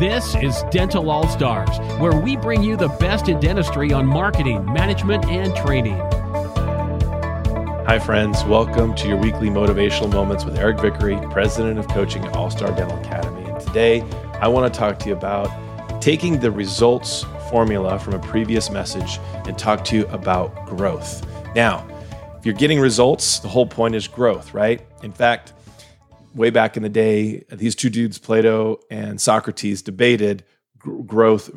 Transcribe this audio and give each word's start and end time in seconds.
This 0.00 0.34
is 0.36 0.62
Dental 0.70 1.10
All 1.10 1.28
Stars, 1.28 1.78
where 2.00 2.18
we 2.18 2.34
bring 2.34 2.62
you 2.62 2.74
the 2.74 2.88
best 2.88 3.28
in 3.28 3.38
dentistry 3.38 3.92
on 3.92 4.06
marketing, 4.06 4.64
management, 4.64 5.26
and 5.26 5.54
training. 5.54 5.98
Hi, 7.84 7.98
friends. 7.98 8.42
Welcome 8.44 8.94
to 8.94 9.06
your 9.06 9.18
weekly 9.18 9.50
motivational 9.50 10.10
moments 10.10 10.46
with 10.46 10.56
Eric 10.56 10.80
Vickery, 10.80 11.18
president 11.30 11.78
of 11.78 11.86
coaching 11.88 12.24
at 12.24 12.34
All 12.34 12.50
Star 12.50 12.74
Dental 12.74 12.98
Academy. 13.00 13.46
And 13.50 13.60
today, 13.60 14.00
I 14.40 14.48
want 14.48 14.72
to 14.72 14.80
talk 14.80 14.98
to 15.00 15.08
you 15.10 15.14
about 15.14 15.50
taking 16.00 16.40
the 16.40 16.50
results 16.50 17.26
formula 17.50 17.98
from 17.98 18.14
a 18.14 18.20
previous 18.20 18.70
message 18.70 19.18
and 19.46 19.58
talk 19.58 19.84
to 19.84 19.96
you 19.96 20.06
about 20.06 20.64
growth. 20.64 21.26
Now, 21.54 21.86
if 22.38 22.46
you're 22.46 22.54
getting 22.54 22.80
results, 22.80 23.40
the 23.40 23.48
whole 23.48 23.66
point 23.66 23.94
is 23.94 24.08
growth, 24.08 24.54
right? 24.54 24.80
In 25.02 25.12
fact, 25.12 25.52
way 26.34 26.50
back 26.50 26.76
in 26.76 26.82
the 26.82 26.88
day, 26.88 27.44
these 27.50 27.74
two 27.74 27.90
dudes, 27.90 28.18
Plato 28.18 28.80
and 28.90 29.20
Socrates, 29.20 29.82
debated 29.82 30.44
gr- 30.78 31.02
growth 31.02 31.50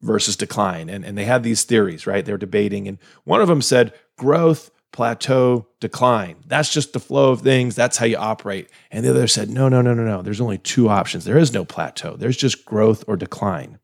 versus 0.00 0.36
decline. 0.36 0.88
And, 0.88 1.04
and 1.04 1.16
they 1.16 1.24
had 1.24 1.42
these 1.42 1.64
theories, 1.64 2.06
right? 2.06 2.24
They 2.24 2.32
were 2.32 2.38
debating. 2.38 2.88
And 2.88 2.98
one 3.24 3.40
of 3.40 3.48
them 3.48 3.62
said, 3.62 3.92
growth, 4.16 4.70
plateau, 4.92 5.66
decline. 5.80 6.36
That's 6.46 6.72
just 6.72 6.92
the 6.92 7.00
flow 7.00 7.32
of 7.32 7.40
things. 7.40 7.74
That's 7.74 7.96
how 7.96 8.06
you 8.06 8.16
operate. 8.16 8.68
And 8.90 9.04
the 9.04 9.10
other 9.10 9.26
said, 9.26 9.50
no, 9.50 9.68
no, 9.68 9.82
no, 9.82 9.94
no, 9.94 10.04
no. 10.04 10.22
There's 10.22 10.40
only 10.40 10.58
two 10.58 10.88
options. 10.88 11.24
There 11.24 11.38
is 11.38 11.52
no 11.52 11.64
plateau, 11.64 12.16
there's 12.16 12.36
just 12.36 12.64
growth 12.64 13.04
or 13.08 13.16
decline. 13.16 13.78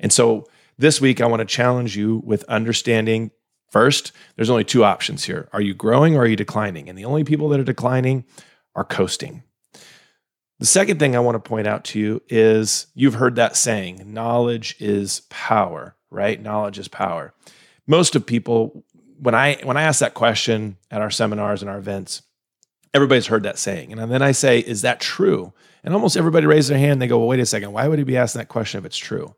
And 0.00 0.12
so 0.12 0.48
this 0.78 1.00
week, 1.00 1.20
I 1.20 1.26
want 1.26 1.40
to 1.40 1.46
challenge 1.46 1.96
you 1.96 2.22
with 2.24 2.44
understanding 2.44 3.30
first, 3.70 4.12
there's 4.36 4.50
only 4.50 4.64
two 4.64 4.84
options 4.84 5.24
here. 5.24 5.48
Are 5.52 5.60
you 5.60 5.74
growing 5.74 6.16
or 6.16 6.22
are 6.22 6.26
you 6.26 6.36
declining? 6.36 6.88
And 6.88 6.98
the 6.98 7.04
only 7.04 7.24
people 7.24 7.48
that 7.50 7.60
are 7.60 7.64
declining 7.64 8.24
are 8.74 8.84
coasting. 8.84 9.42
The 10.58 10.66
second 10.66 10.98
thing 10.98 11.14
I 11.14 11.20
want 11.20 11.36
to 11.36 11.48
point 11.48 11.66
out 11.66 11.84
to 11.86 12.00
you 12.00 12.22
is 12.28 12.88
you've 12.94 13.14
heard 13.14 13.36
that 13.36 13.56
saying, 13.56 14.12
knowledge 14.12 14.74
is 14.80 15.22
power, 15.30 15.94
right? 16.10 16.40
Knowledge 16.42 16.78
is 16.78 16.88
power. 16.88 17.32
Most 17.86 18.16
of 18.16 18.26
people 18.26 18.84
when 19.20 19.34
I 19.34 19.58
when 19.62 19.76
I 19.76 19.82
ask 19.82 20.00
that 20.00 20.14
question 20.14 20.76
at 20.90 21.02
our 21.02 21.10
seminars 21.10 21.62
and 21.62 21.70
our 21.70 21.78
events, 21.78 22.22
everybody's 22.94 23.26
heard 23.26 23.42
that 23.42 23.58
saying. 23.58 23.92
And 23.92 24.10
then 24.10 24.22
I 24.22 24.32
say, 24.32 24.60
is 24.60 24.82
that 24.82 25.00
true? 25.00 25.52
And 25.84 25.94
almost 25.94 26.16
everybody 26.16 26.46
raises 26.46 26.68
their 26.68 26.78
hand. 26.78 27.00
They 27.00 27.06
go, 27.06 27.18
well, 27.18 27.28
wait 27.28 27.40
a 27.40 27.46
second. 27.46 27.72
Why 27.72 27.88
would 27.88 27.98
he 27.98 28.04
be 28.04 28.16
asking 28.16 28.40
that 28.40 28.48
question 28.48 28.78
if 28.78 28.84
it's 28.84 28.96
true? 28.96 29.34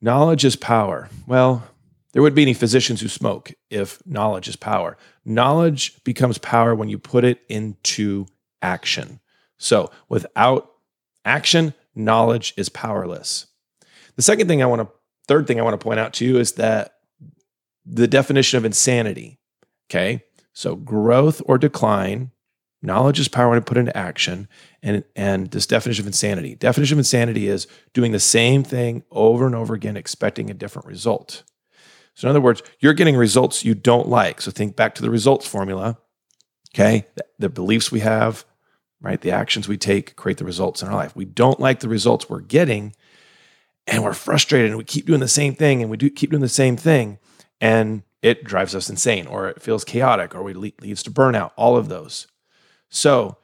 Knowledge 0.00 0.44
is 0.44 0.56
power. 0.56 1.08
Well, 1.26 1.64
there 2.12 2.22
would 2.22 2.34
be 2.34 2.42
any 2.42 2.54
physicians 2.54 3.00
who 3.00 3.08
smoke 3.08 3.52
if 3.70 4.04
knowledge 4.06 4.48
is 4.48 4.56
power. 4.56 4.96
Knowledge 5.24 6.02
becomes 6.04 6.38
power 6.38 6.74
when 6.74 6.88
you 6.88 6.98
put 6.98 7.24
it 7.24 7.40
into 7.48 8.26
action. 8.62 9.20
So 9.58 9.90
without 10.08 10.70
action, 11.24 11.74
knowledge 11.94 12.54
is 12.56 12.68
powerless. 12.68 13.46
The 14.16 14.22
second 14.22 14.48
thing 14.48 14.62
I 14.62 14.66
want 14.66 14.82
to, 14.82 14.88
third 15.26 15.46
thing 15.46 15.60
I 15.60 15.62
want 15.62 15.78
to 15.78 15.84
point 15.84 16.00
out 16.00 16.12
to 16.14 16.24
you 16.24 16.38
is 16.38 16.52
that 16.52 16.94
the 17.84 18.08
definition 18.08 18.58
of 18.58 18.64
insanity. 18.64 19.38
Okay. 19.90 20.24
So 20.52 20.76
growth 20.76 21.40
or 21.46 21.56
decline, 21.58 22.30
knowledge 22.82 23.18
is 23.18 23.28
power 23.28 23.50
when 23.50 23.62
put 23.62 23.76
into 23.76 23.96
action. 23.96 24.48
And, 24.82 25.04
and 25.16 25.50
this 25.50 25.66
definition 25.66 26.02
of 26.02 26.06
insanity. 26.06 26.54
Definition 26.54 26.96
of 26.96 27.00
insanity 27.00 27.48
is 27.48 27.66
doing 27.92 28.12
the 28.12 28.20
same 28.20 28.62
thing 28.62 29.04
over 29.10 29.46
and 29.46 29.54
over 29.54 29.74
again, 29.74 29.96
expecting 29.96 30.50
a 30.50 30.54
different 30.54 30.86
result. 30.86 31.44
So, 32.14 32.26
in 32.26 32.30
other 32.30 32.40
words, 32.40 32.62
you're 32.80 32.94
getting 32.94 33.16
results 33.16 33.64
you 33.64 33.74
don't 33.74 34.08
like. 34.08 34.40
So, 34.40 34.50
think 34.50 34.74
back 34.74 34.94
to 34.96 35.02
the 35.02 35.10
results 35.10 35.46
formula. 35.46 35.98
Okay. 36.74 37.06
The, 37.14 37.24
the 37.38 37.48
beliefs 37.48 37.92
we 37.92 38.00
have, 38.00 38.44
right? 39.00 39.20
The 39.20 39.30
actions 39.30 39.68
we 39.68 39.76
take 39.76 40.16
create 40.16 40.38
the 40.38 40.44
results 40.44 40.82
in 40.82 40.88
our 40.88 40.94
life. 40.94 41.14
We 41.14 41.24
don't 41.24 41.60
like 41.60 41.80
the 41.80 41.88
results 41.88 42.28
we're 42.28 42.40
getting 42.40 42.94
and 43.86 44.04
we're 44.04 44.12
frustrated 44.12 44.70
and 44.70 44.78
we 44.78 44.84
keep 44.84 45.06
doing 45.06 45.20
the 45.20 45.28
same 45.28 45.54
thing 45.54 45.80
and 45.80 45.90
we 45.90 45.96
do 45.96 46.10
keep 46.10 46.30
doing 46.30 46.42
the 46.42 46.48
same 46.48 46.76
thing 46.76 47.18
and 47.60 48.02
it 48.22 48.44
drives 48.44 48.74
us 48.74 48.90
insane 48.90 49.26
or 49.26 49.48
it 49.48 49.62
feels 49.62 49.84
chaotic 49.84 50.34
or 50.34 50.48
it 50.50 50.56
leads 50.56 51.02
to 51.04 51.10
burnout, 51.10 51.52
all 51.56 51.76
of 51.76 51.88
those. 51.88 52.26
So, 52.88 53.36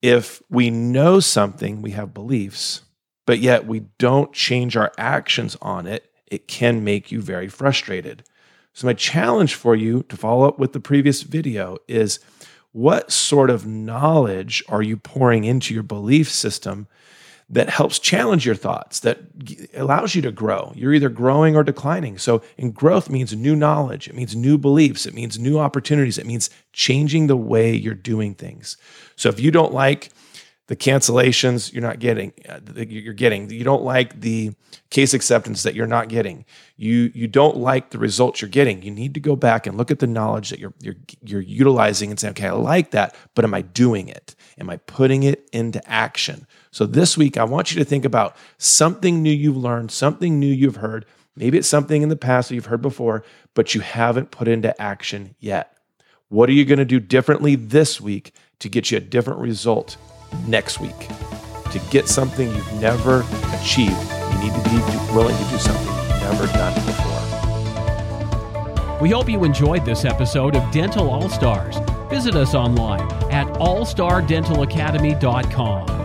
if 0.00 0.42
we 0.50 0.68
know 0.70 1.20
something, 1.20 1.80
we 1.80 1.92
have 1.92 2.12
beliefs, 2.12 2.82
but 3.24 3.38
yet 3.38 3.66
we 3.66 3.80
don't 3.98 4.32
change 4.32 4.76
our 4.76 4.92
actions 4.98 5.56
on 5.62 5.86
it, 5.86 6.10
it 6.26 6.48
can 6.48 6.82
make 6.82 7.12
you 7.12 7.20
very 7.20 7.46
frustrated. 7.46 8.24
So, 8.72 8.86
my 8.86 8.94
challenge 8.94 9.54
for 9.54 9.76
you 9.76 10.02
to 10.04 10.16
follow 10.16 10.48
up 10.48 10.58
with 10.58 10.72
the 10.72 10.80
previous 10.80 11.22
video 11.22 11.78
is 11.86 12.18
what 12.72 13.12
sort 13.12 13.50
of 13.50 13.66
knowledge 13.66 14.64
are 14.68 14.82
you 14.82 14.96
pouring 14.96 15.44
into 15.44 15.74
your 15.74 15.82
belief 15.82 16.30
system 16.30 16.88
that 17.50 17.68
helps 17.68 17.98
challenge 17.98 18.46
your 18.46 18.54
thoughts, 18.54 19.00
that 19.00 19.20
allows 19.74 20.14
you 20.14 20.22
to 20.22 20.32
grow. 20.32 20.72
You're 20.74 20.94
either 20.94 21.10
growing 21.10 21.54
or 21.54 21.62
declining. 21.62 22.16
So, 22.16 22.42
in 22.56 22.70
growth 22.70 23.10
means 23.10 23.36
new 23.36 23.54
knowledge, 23.54 24.08
it 24.08 24.14
means 24.14 24.34
new 24.34 24.56
beliefs, 24.56 25.04
it 25.04 25.12
means 25.12 25.38
new 25.38 25.58
opportunities, 25.58 26.16
it 26.16 26.26
means 26.26 26.48
changing 26.72 27.26
the 27.26 27.36
way 27.36 27.74
you're 27.74 27.94
doing 27.94 28.34
things. 28.34 28.78
So, 29.16 29.28
if 29.28 29.38
you 29.38 29.50
don't 29.50 29.74
like 29.74 30.08
the 30.72 30.76
cancellations 30.76 31.70
you're 31.70 31.82
not 31.82 31.98
getting 31.98 32.32
uh, 32.48 32.58
you're 32.74 33.12
getting. 33.12 33.50
You 33.50 33.62
don't 33.62 33.82
like 33.82 34.18
the 34.22 34.54
case 34.88 35.12
acceptance 35.12 35.64
that 35.64 35.74
you're 35.74 35.86
not 35.86 36.08
getting. 36.08 36.46
You 36.78 37.12
you 37.14 37.28
don't 37.28 37.58
like 37.58 37.90
the 37.90 37.98
results 37.98 38.40
you're 38.40 38.48
getting. 38.48 38.80
You 38.80 38.90
need 38.90 39.12
to 39.12 39.20
go 39.20 39.36
back 39.36 39.66
and 39.66 39.76
look 39.76 39.90
at 39.90 39.98
the 39.98 40.06
knowledge 40.06 40.48
that 40.48 40.58
you're 40.58 40.72
you're 40.80 40.94
you're 41.20 41.42
utilizing 41.42 42.08
and 42.08 42.18
say 42.18 42.30
okay 42.30 42.46
I 42.46 42.52
like 42.52 42.92
that 42.92 43.14
but 43.34 43.44
am 43.44 43.52
I 43.52 43.60
doing 43.60 44.08
it? 44.08 44.34
Am 44.58 44.70
I 44.70 44.78
putting 44.78 45.24
it 45.24 45.46
into 45.52 45.86
action? 45.86 46.46
So 46.70 46.86
this 46.86 47.18
week 47.18 47.36
I 47.36 47.44
want 47.44 47.70
you 47.70 47.78
to 47.78 47.84
think 47.84 48.06
about 48.06 48.34
something 48.56 49.22
new 49.22 49.30
you've 49.30 49.58
learned 49.58 49.90
something 49.90 50.40
new 50.40 50.46
you've 50.46 50.76
heard. 50.76 51.04
Maybe 51.36 51.58
it's 51.58 51.68
something 51.68 52.00
in 52.00 52.08
the 52.08 52.16
past 52.16 52.48
that 52.48 52.54
you've 52.54 52.64
heard 52.64 52.80
before 52.80 53.24
but 53.52 53.74
you 53.74 53.82
haven't 53.82 54.30
put 54.30 54.48
into 54.48 54.80
action 54.80 55.34
yet 55.38 55.76
what 56.32 56.48
are 56.48 56.52
you 56.52 56.64
going 56.64 56.78
to 56.78 56.84
do 56.86 56.98
differently 56.98 57.54
this 57.56 58.00
week 58.00 58.32
to 58.58 58.70
get 58.70 58.90
you 58.90 58.96
a 58.96 59.00
different 59.00 59.38
result 59.38 59.98
next 60.46 60.80
week. 60.80 61.08
To 61.72 61.80
get 61.90 62.08
something 62.08 62.48
you've 62.48 62.80
never 62.80 63.22
achieved, 63.60 63.92
you 63.92 64.38
need 64.38 64.54
to 64.54 64.62
be 64.70 64.78
willing 65.14 65.36
to 65.36 65.44
do 65.50 65.58
something 65.58 65.86
you've 65.86 66.22
never 66.22 66.46
done 66.46 66.72
before. 66.86 67.12
We 68.98 69.10
hope 69.10 69.28
you 69.28 69.44
enjoyed 69.44 69.84
this 69.84 70.06
episode 70.06 70.56
of 70.56 70.72
Dental 70.72 71.10
All 71.10 71.28
Stars. 71.28 71.76
Visit 72.08 72.34
us 72.34 72.54
online 72.54 73.12
at 73.30 73.46
allstardentalacademy.com. 73.58 76.01